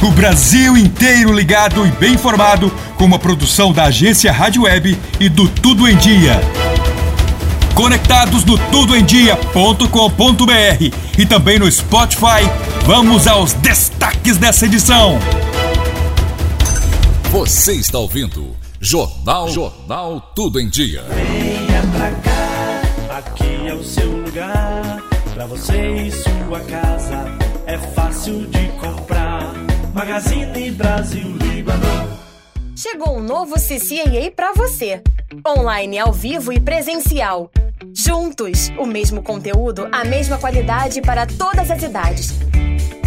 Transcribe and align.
O 0.00 0.12
Brasil 0.12 0.76
inteiro 0.76 1.32
ligado 1.32 1.84
e 1.84 1.90
bem 1.90 2.14
informado 2.14 2.70
com 2.96 3.04
uma 3.04 3.18
produção 3.18 3.72
da 3.72 3.82
agência 3.84 4.30
Rádio 4.30 4.62
Web 4.62 4.96
e 5.18 5.28
do 5.28 5.48
Tudo 5.48 5.88
em 5.88 5.96
Dia. 5.96 6.40
Conectados 7.74 8.44
no 8.44 8.56
tudoemdia.com.br 8.56 10.94
e 11.18 11.26
também 11.26 11.58
no 11.58 11.68
Spotify. 11.70 12.48
Vamos 12.86 13.26
aos 13.26 13.54
destaques 13.54 14.36
dessa 14.36 14.66
edição. 14.66 15.18
Você 17.32 17.72
está 17.74 17.98
ouvindo 17.98 18.56
Jornal 18.80 19.50
Jornal 19.50 20.32
Tudo 20.34 20.60
em 20.60 20.68
Dia. 20.68 21.04
Venha 21.08 21.82
pra 21.92 22.10
cá, 22.22 22.82
aqui 23.18 23.66
é 23.66 23.74
o 23.74 23.82
seu 23.82 24.08
lugar. 24.10 25.02
Pra 25.34 25.44
você 25.46 26.06
e 26.06 26.12
sua 26.12 26.60
casa 26.60 27.26
é 27.66 27.76
fácil 27.94 28.46
de 28.46 28.68
comprar. 28.80 29.27
Magazine 29.94 30.70
Brasil 30.72 31.36
Líbano. 31.36 32.18
Chegou 32.76 33.18
um 33.18 33.22
novo 33.22 33.54
CCAA 33.54 34.30
para 34.34 34.52
você. 34.52 35.02
Online, 35.46 35.98
ao 35.98 36.12
vivo 36.12 36.52
e 36.52 36.60
presencial. 36.60 37.50
Juntos, 37.94 38.70
o 38.78 38.86
mesmo 38.86 39.22
conteúdo, 39.22 39.88
a 39.90 40.04
mesma 40.04 40.38
qualidade 40.38 41.00
para 41.00 41.26
todas 41.26 41.70
as 41.70 41.82
idades. 41.82 42.34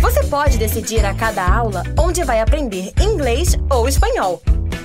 Você 0.02 0.24
pode 0.26 0.58
decidir 0.58 1.06
a 1.06 1.14
cada 1.14 1.46
aula 1.46 1.84
onde 1.98 2.24
vai 2.24 2.42
aprender 2.42 2.92
inglês 3.00 3.58
ou 3.70 3.88
espanhol 3.88 4.42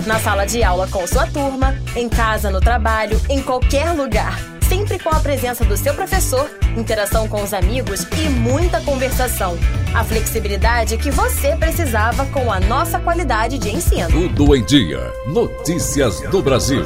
na 0.06 0.20
sala 0.20 0.46
de 0.46 0.62
aula 0.62 0.86
com 0.86 1.04
sua 1.06 1.26
turma, 1.26 1.74
em 1.96 2.08
casa, 2.08 2.50
no 2.50 2.60
trabalho, 2.60 3.20
em 3.28 3.42
qualquer 3.42 3.90
lugar. 3.92 4.55
Sempre 4.96 5.10
com 5.10 5.16
a 5.16 5.20
presença 5.20 5.64
do 5.64 5.76
seu 5.76 5.92
professor, 5.92 6.50
interação 6.74 7.28
com 7.28 7.42
os 7.42 7.52
amigos 7.52 8.06
e 8.18 8.30
muita 8.30 8.80
conversação. 8.80 9.58
A 9.94 10.02
flexibilidade 10.02 10.96
que 10.96 11.10
você 11.10 11.54
precisava 11.54 12.24
com 12.26 12.50
a 12.50 12.58
nossa 12.60 12.98
qualidade 12.98 13.58
de 13.58 13.68
ensino. 13.68 14.08
Tudo 14.08 14.56
em 14.56 14.64
Dia. 14.64 15.12
Notícias 15.26 16.20
do 16.30 16.40
Brasil. 16.40 16.82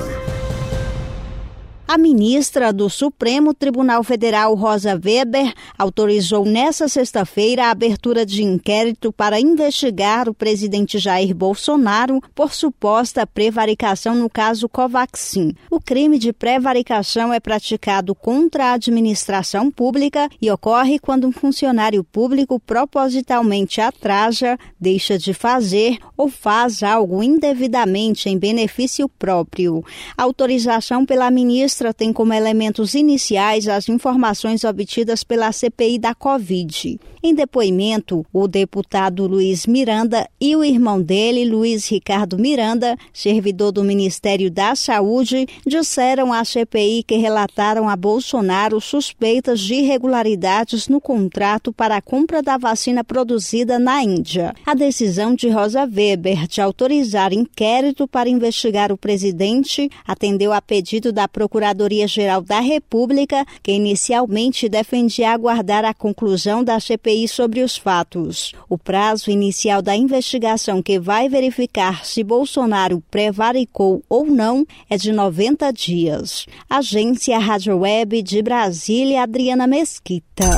A 1.93 1.99
ministra 1.99 2.73
do 2.73 2.89
Supremo 2.89 3.53
Tribunal 3.53 4.05
Federal, 4.05 4.55
Rosa 4.55 4.93
Weber, 4.95 5.53
autorizou 5.77 6.45
nesta 6.45 6.87
sexta-feira 6.87 7.65
a 7.65 7.71
abertura 7.73 8.25
de 8.25 8.45
inquérito 8.45 9.13
para 9.13 9.41
investigar 9.41 10.29
o 10.29 10.33
presidente 10.33 11.01
Jair 11.01 11.35
Bolsonaro 11.35 12.23
por 12.33 12.55
suposta 12.55 13.27
prevaricação 13.27 14.15
no 14.15 14.31
caso 14.31 14.69
Covaxin. 14.69 15.53
O 15.69 15.81
crime 15.81 16.17
de 16.17 16.33
prevaricação 16.33 17.33
é 17.33 17.41
praticado 17.41 18.15
contra 18.15 18.67
a 18.67 18.75
administração 18.75 19.69
pública 19.69 20.29
e 20.41 20.49
ocorre 20.49 20.97
quando 21.01 21.27
um 21.27 21.33
funcionário 21.33 22.05
público 22.05 22.61
propositalmente 22.61 23.81
atraja, 23.81 24.57
deixa 24.79 25.19
de 25.19 25.35
fazer 25.35 25.99
ou 26.17 26.29
faz 26.29 26.85
algo 26.85 27.21
indevidamente 27.21 28.29
em 28.29 28.39
benefício 28.39 29.09
próprio. 29.09 29.85
A 30.17 30.23
autorização 30.23 31.05
pela 31.05 31.29
ministra 31.33 31.80
tem 31.95 32.13
como 32.13 32.35
elementos 32.35 32.95
iniciais 32.95 33.67
as 33.67 33.89
informações 33.89 34.63
obtidas 34.65 35.25
pela 35.25 35.51
CPI 35.51 35.99
da 35.99 36.15
Covid. 36.15 37.01
Em 37.23 37.35
depoimento, 37.35 38.25
o 38.33 38.49
deputado 38.49 39.27
Luiz 39.27 39.67
Miranda 39.67 40.27
e 40.41 40.57
o 40.57 40.65
irmão 40.65 41.03
dele, 41.03 41.45
Luiz 41.45 41.87
Ricardo 41.87 42.39
Miranda, 42.39 42.97
servidor 43.13 43.73
do 43.73 43.85
Ministério 43.85 44.51
da 44.51 44.75
Saúde, 44.75 45.47
disseram 45.67 46.33
à 46.33 46.43
CPI 46.45 47.03
que 47.03 47.17
relataram 47.17 47.89
a 47.89 47.97
Bolsonaro 47.97 48.81
suspeitas 48.81 49.61
de 49.61 49.75
irregularidades 49.75 50.89
no 50.89 51.01
contrato 51.01 51.73
para 51.73 51.97
a 51.97 52.03
compra 52.03 52.43
da 52.43 52.57
vacina 52.57 53.05
produzida 53.05 53.79
na 53.79 54.03
Índia. 54.03 54.55
A 54.65 54.75
decisão 54.75 55.35
de 55.35 55.51
Rosa 55.51 55.85
Weber 55.85 56.47
de 56.47 56.61
autorizar 56.63 57.35
inquérito 57.35 58.09
para 58.09 58.31
investigar 58.31 58.91
o 58.93 58.97
presidente 58.97 59.91
atendeu 60.07 60.55
a 60.55 60.63
pedido 60.63 61.13
da 61.13 61.29
Procuradoria 61.29 61.70
Procuradoria-Geral 61.71 62.43
da 62.43 62.61
República, 62.61 63.45
que 63.63 63.73
inicialmente 63.73 64.69
defendia 64.69 65.33
aguardar 65.33 65.85
a 65.85 65.95
conclusão 65.95 66.63
da 66.63 66.79
CPI 66.81 67.29
sobre 67.29 67.63
os 67.63 67.77
fatos. 67.77 68.53
O 68.69 68.77
prazo 68.77 69.31
inicial 69.31 69.81
da 69.81 69.97
investigação, 69.97 70.83
que 70.83 70.99
vai 70.99 71.29
verificar 71.29 72.05
se 72.05 72.23
Bolsonaro 72.23 73.03
prevaricou 73.11 74.03
ou 74.09 74.27
não, 74.27 74.67
é 74.89 74.97
de 74.97 75.13
90 75.13 75.73
dias. 75.73 76.47
Agência 76.69 77.39
Rádio 77.39 77.79
Web 77.79 78.23
de 78.23 78.43
Brasília, 78.43 79.23
Adriana 79.23 79.67
Mesquita. 79.67 80.51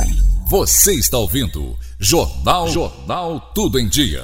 Você 0.47 0.93
está 0.93 1.17
ouvindo 1.17 1.75
Jornal 1.99 2.67
Jornal 2.67 3.39
Tudo 3.53 3.79
em 3.79 3.87
Dia. 3.87 4.23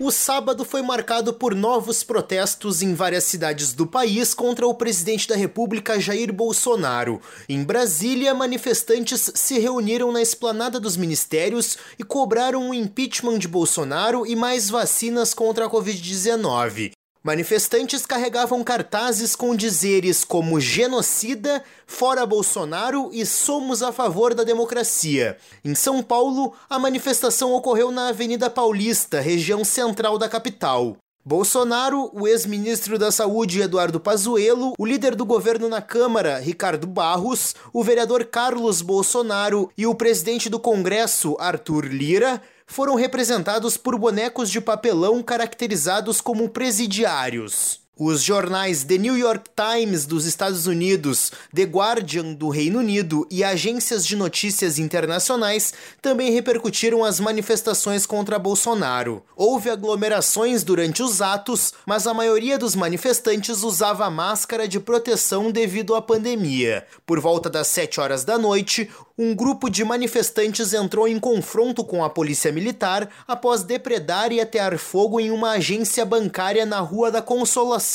O 0.00 0.12
sábado 0.12 0.64
foi 0.64 0.80
marcado 0.80 1.34
por 1.34 1.56
novos 1.56 2.04
protestos 2.04 2.82
em 2.82 2.94
várias 2.94 3.24
cidades 3.24 3.72
do 3.72 3.84
país 3.84 4.32
contra 4.32 4.64
o 4.64 4.72
presidente 4.72 5.26
da 5.26 5.34
República 5.34 5.98
Jair 5.98 6.32
Bolsonaro. 6.32 7.20
Em 7.48 7.64
Brasília, 7.64 8.32
manifestantes 8.32 9.32
se 9.34 9.58
reuniram 9.58 10.12
na 10.12 10.22
esplanada 10.22 10.78
dos 10.78 10.96
ministérios 10.96 11.76
e 11.98 12.04
cobraram 12.04 12.70
o 12.70 12.74
impeachment 12.74 13.40
de 13.40 13.48
Bolsonaro 13.48 14.24
e 14.24 14.36
mais 14.36 14.70
vacinas 14.70 15.34
contra 15.34 15.66
a 15.66 15.68
Covid-19. 15.68 16.92
Manifestantes 17.22 18.06
carregavam 18.06 18.62
cartazes 18.62 19.34
com 19.34 19.56
dizeres 19.56 20.24
como 20.24 20.60
genocida, 20.60 21.64
fora 21.86 22.24
Bolsonaro 22.24 23.10
e 23.12 23.26
somos 23.26 23.82
a 23.82 23.90
favor 23.90 24.34
da 24.34 24.44
democracia. 24.44 25.36
Em 25.64 25.74
São 25.74 26.02
Paulo, 26.02 26.54
a 26.70 26.78
manifestação 26.78 27.52
ocorreu 27.52 27.90
na 27.90 28.08
Avenida 28.08 28.48
Paulista, 28.48 29.20
região 29.20 29.64
central 29.64 30.16
da 30.16 30.28
capital. 30.28 30.96
Bolsonaro, 31.24 32.10
o 32.14 32.26
ex-ministro 32.26 32.98
da 32.98 33.10
Saúde 33.10 33.60
Eduardo 33.60 34.00
Pazuello, 34.00 34.72
o 34.78 34.86
líder 34.86 35.14
do 35.14 35.26
governo 35.26 35.68
na 35.68 35.82
Câmara 35.82 36.38
Ricardo 36.38 36.86
Barros, 36.86 37.54
o 37.72 37.84
vereador 37.84 38.24
Carlos 38.24 38.80
Bolsonaro 38.80 39.70
e 39.76 39.86
o 39.86 39.94
presidente 39.94 40.48
do 40.48 40.58
Congresso 40.58 41.36
Arthur 41.38 41.86
Lira 41.86 42.40
foram 42.66 42.94
representados 42.94 43.76
por 43.76 43.98
bonecos 43.98 44.50
de 44.50 44.60
papelão 44.60 45.22
caracterizados 45.22 46.20
como 46.20 46.48
presidiários. 46.48 47.87
Os 48.00 48.22
jornais 48.22 48.84
The 48.84 48.96
New 48.96 49.18
York 49.18 49.50
Times 49.56 50.06
dos 50.06 50.24
Estados 50.24 50.68
Unidos, 50.68 51.32
The 51.52 51.64
Guardian 51.64 52.32
do 52.32 52.48
Reino 52.48 52.78
Unido 52.78 53.26
e 53.28 53.42
agências 53.42 54.06
de 54.06 54.14
notícias 54.14 54.78
internacionais 54.78 55.74
também 56.00 56.30
repercutiram 56.30 57.04
as 57.04 57.18
manifestações 57.18 58.06
contra 58.06 58.38
Bolsonaro. 58.38 59.24
Houve 59.34 59.68
aglomerações 59.68 60.62
durante 60.62 61.02
os 61.02 61.20
atos, 61.20 61.74
mas 61.84 62.06
a 62.06 62.14
maioria 62.14 62.56
dos 62.56 62.76
manifestantes 62.76 63.64
usava 63.64 64.08
máscara 64.08 64.68
de 64.68 64.78
proteção 64.78 65.50
devido 65.50 65.96
à 65.96 66.00
pandemia. 66.00 66.86
Por 67.04 67.18
volta 67.18 67.50
das 67.50 67.66
7 67.66 68.00
horas 68.00 68.22
da 68.22 68.38
noite, 68.38 68.88
um 69.18 69.34
grupo 69.34 69.68
de 69.68 69.84
manifestantes 69.84 70.72
entrou 70.72 71.08
em 71.08 71.18
confronto 71.18 71.82
com 71.82 72.04
a 72.04 72.08
polícia 72.08 72.52
militar 72.52 73.08
após 73.26 73.64
depredar 73.64 74.30
e 74.30 74.40
atear 74.40 74.78
fogo 74.78 75.18
em 75.18 75.32
uma 75.32 75.54
agência 75.54 76.04
bancária 76.04 76.64
na 76.64 76.78
Rua 76.78 77.10
da 77.10 77.20
Consolação, 77.20 77.87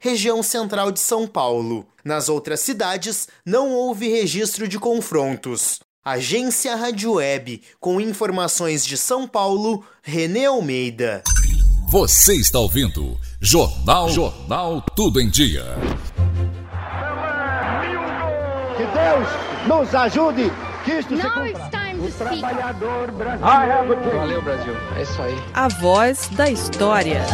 região 0.00 0.42
central 0.42 0.90
de 0.90 1.00
São 1.00 1.26
Paulo. 1.26 1.86
Nas 2.04 2.28
outras 2.28 2.60
cidades, 2.60 3.28
não 3.44 3.70
houve 3.70 4.08
registro 4.08 4.68
de 4.68 4.78
confrontos. 4.78 5.80
Agência 6.04 6.76
Rádio 6.76 7.14
Web, 7.14 7.62
com 7.80 7.98
informações 8.00 8.84
de 8.84 8.96
São 8.96 9.26
Paulo, 9.26 9.82
Renê 10.02 10.44
Almeida. 10.44 11.22
Você 11.88 12.34
está 12.34 12.58
ouvindo 12.58 13.18
Jornal 13.40 14.08
Jornal 14.10 14.82
Tudo 14.94 15.20
em 15.20 15.30
Dia. 15.30 15.64
Que 18.76 18.84
Deus 18.84 19.28
nos 19.66 19.94
ajude, 19.94 20.52
que 20.84 20.92
isto 20.92 21.16
se 21.16 21.22
cumpra. 21.22 21.84
O 21.98 22.10
trabalhador 22.10 23.10
brasileiro. 23.12 24.18
Valeu, 24.18 24.42
Brasil. 24.42 24.74
É 24.96 25.02
isso 25.02 25.22
aí. 25.22 25.42
A 25.54 25.68
voz 25.68 26.28
da 26.32 26.50
história. 26.50 27.24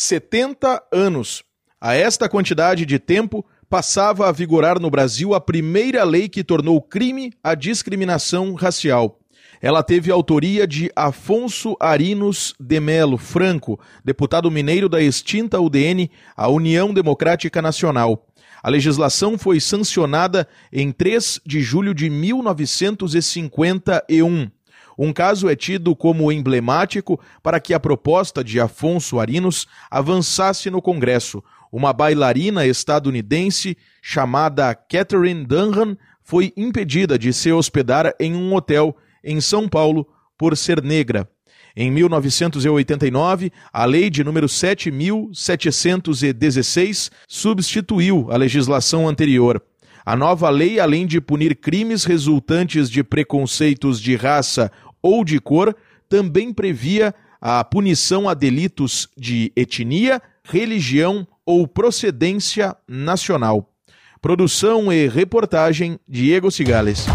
70 0.00 0.80
anos. 0.92 1.42
A 1.80 1.96
esta 1.96 2.28
quantidade 2.28 2.86
de 2.86 3.00
tempo 3.00 3.44
passava 3.68 4.28
a 4.28 4.32
vigorar 4.32 4.78
no 4.78 4.88
Brasil 4.88 5.34
a 5.34 5.40
primeira 5.40 6.04
lei 6.04 6.28
que 6.28 6.44
tornou 6.44 6.80
crime 6.80 7.32
a 7.42 7.56
discriminação 7.56 8.54
racial. 8.54 9.18
Ela 9.60 9.82
teve 9.82 10.12
autoria 10.12 10.68
de 10.68 10.88
Afonso 10.94 11.76
Arinos 11.80 12.54
de 12.60 12.78
Melo 12.78 13.18
Franco, 13.18 13.80
deputado 14.04 14.48
mineiro 14.52 14.88
da 14.88 15.02
extinta 15.02 15.60
UDN, 15.60 16.08
a 16.36 16.48
União 16.48 16.94
Democrática 16.94 17.60
Nacional. 17.60 18.24
A 18.62 18.70
legislação 18.70 19.36
foi 19.36 19.58
sancionada 19.58 20.46
em 20.72 20.92
3 20.92 21.40
de 21.44 21.60
julho 21.60 21.92
de 21.92 22.08
1951. 22.08 24.48
Um 24.98 25.12
caso 25.12 25.48
é 25.48 25.54
tido 25.54 25.94
como 25.94 26.32
emblemático 26.32 27.20
para 27.40 27.60
que 27.60 27.72
a 27.72 27.78
proposta 27.78 28.42
de 28.42 28.58
Afonso 28.58 29.20
Arinos 29.20 29.68
avançasse 29.88 30.68
no 30.68 30.82
Congresso. 30.82 31.40
Uma 31.70 31.92
bailarina 31.92 32.66
estadunidense 32.66 33.76
chamada 34.02 34.74
Catherine 34.74 35.46
Dunham 35.46 35.96
foi 36.20 36.52
impedida 36.56 37.16
de 37.16 37.32
se 37.32 37.52
hospedar 37.52 38.12
em 38.18 38.34
um 38.34 38.52
hotel 38.52 38.96
em 39.22 39.40
São 39.40 39.68
Paulo 39.68 40.04
por 40.36 40.56
ser 40.56 40.82
negra. 40.82 41.30
Em 41.76 41.92
1989, 41.92 43.52
a 43.72 43.84
lei 43.84 44.10
de 44.10 44.24
número 44.24 44.48
7716 44.48 47.12
substituiu 47.28 48.26
a 48.32 48.36
legislação 48.36 49.08
anterior. 49.08 49.62
A 50.04 50.16
nova 50.16 50.48
lei, 50.48 50.80
além 50.80 51.06
de 51.06 51.20
punir 51.20 51.54
crimes 51.54 52.02
resultantes 52.04 52.90
de 52.90 53.04
preconceitos 53.04 54.00
de 54.00 54.16
raça 54.16 54.72
ou 55.02 55.24
de 55.24 55.40
cor, 55.40 55.74
também 56.08 56.52
previa 56.52 57.14
a 57.40 57.62
punição 57.64 58.28
a 58.28 58.34
delitos 58.34 59.08
de 59.16 59.52
etnia, 59.54 60.20
religião 60.44 61.26
ou 61.46 61.66
procedência 61.66 62.76
nacional. 62.86 63.70
Produção 64.20 64.92
e 64.92 65.08
reportagem 65.08 65.98
Diego 66.08 66.50
Cigales. 66.50 67.06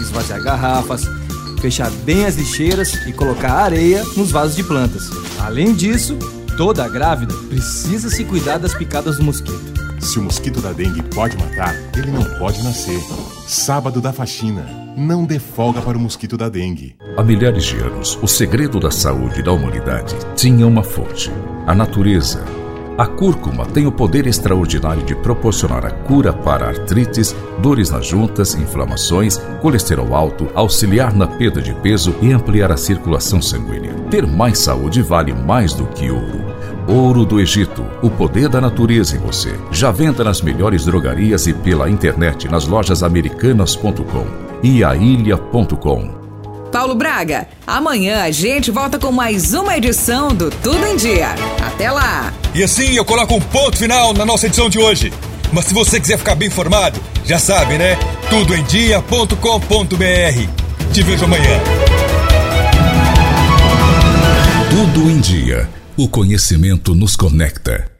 esvaziar 0.00 0.42
garrafas 0.42 1.06
fechar 1.62 1.90
bem 2.04 2.26
as 2.26 2.34
lixeiras 2.34 2.92
e 3.06 3.12
colocar 3.12 3.52
areia 3.52 4.02
nos 4.16 4.32
vasos 4.32 4.56
de 4.56 4.64
plantas. 4.64 5.08
Além 5.38 5.72
disso, 5.72 6.18
toda 6.56 6.88
grávida 6.88 7.32
precisa 7.48 8.10
se 8.10 8.24
cuidar 8.24 8.58
das 8.58 8.74
picadas 8.74 9.16
do 9.16 9.22
mosquito. 9.22 9.72
Se 10.00 10.18
o 10.18 10.22
mosquito 10.22 10.60
da 10.60 10.72
dengue 10.72 11.02
pode 11.14 11.36
matar, 11.36 11.76
ele 11.96 12.10
não 12.10 12.24
pode 12.36 12.60
nascer. 12.64 13.00
Sábado 13.46 14.00
da 14.00 14.12
faxina. 14.12 14.81
Não 14.96 15.24
dê 15.24 15.38
folga 15.38 15.80
para 15.80 15.96
o 15.96 16.00
mosquito 16.00 16.36
da 16.36 16.48
dengue. 16.48 16.96
Há 17.16 17.22
milhares 17.22 17.64
de 17.64 17.76
anos, 17.78 18.18
o 18.22 18.26
segredo 18.26 18.78
da 18.78 18.90
saúde 18.90 19.42
da 19.42 19.52
humanidade 19.52 20.14
tinha 20.36 20.66
uma 20.66 20.82
fonte: 20.82 21.30
a 21.66 21.74
natureza 21.74 22.44
a 22.98 23.06
cúrcuma 23.06 23.64
tem 23.64 23.86
o 23.86 23.92
poder 23.92 24.26
extraordinário 24.26 25.02
de 25.02 25.14
proporcionar 25.14 25.86
a 25.86 25.90
cura 25.90 26.30
para 26.30 26.68
artrites, 26.68 27.34
dores 27.58 27.88
nas 27.88 28.06
juntas, 28.06 28.54
inflamações, 28.54 29.38
colesterol 29.62 30.14
alto, 30.14 30.46
auxiliar 30.54 31.14
na 31.14 31.26
perda 31.26 31.62
de 31.62 31.74
peso 31.76 32.14
e 32.20 32.32
ampliar 32.32 32.70
a 32.70 32.76
circulação 32.76 33.40
sanguínea. 33.40 33.94
Ter 34.10 34.26
mais 34.26 34.58
saúde 34.58 35.00
vale 35.00 35.32
mais 35.32 35.72
do 35.72 35.86
que 35.86 36.10
ouro. 36.10 36.41
Ouro 36.86 37.24
do 37.24 37.40
Egito, 37.40 37.84
o 38.02 38.10
poder 38.10 38.48
da 38.48 38.60
natureza 38.60 39.16
em 39.16 39.20
você. 39.20 39.54
Já 39.70 39.90
venda 39.90 40.24
nas 40.24 40.42
melhores 40.42 40.84
drogarias 40.84 41.46
e 41.46 41.54
pela 41.54 41.88
internet 41.88 42.48
nas 42.48 42.66
lojas 42.66 43.02
americanas.com 43.02 44.26
e 44.62 44.82
ailha.com. 44.82 46.22
Paulo 46.72 46.94
Braga, 46.94 47.46
amanhã 47.66 48.22
a 48.22 48.30
gente 48.30 48.70
volta 48.70 48.98
com 48.98 49.12
mais 49.12 49.52
uma 49.52 49.76
edição 49.76 50.34
do 50.34 50.50
Tudo 50.50 50.86
em 50.86 50.96
Dia. 50.96 51.34
Até 51.64 51.90
lá! 51.90 52.32
E 52.54 52.62
assim 52.62 52.94
eu 52.94 53.04
coloco 53.04 53.34
um 53.34 53.40
ponto 53.40 53.76
final 53.76 54.14
na 54.14 54.24
nossa 54.24 54.46
edição 54.46 54.70
de 54.70 54.78
hoje. 54.78 55.12
Mas 55.52 55.66
se 55.66 55.74
você 55.74 56.00
quiser 56.00 56.16
ficar 56.16 56.34
bem 56.34 56.48
informado, 56.48 56.98
já 57.26 57.38
sabe, 57.38 57.76
né? 57.76 57.98
tudoemdia.com.br. 58.30 60.92
Te 60.92 61.02
vejo 61.02 61.26
amanhã. 61.26 61.60
Tudo 64.70 65.10
em 65.10 65.20
Dia. 65.20 65.68
O 65.94 66.08
conhecimento 66.08 66.94
nos 66.94 67.16
conecta. 67.16 67.91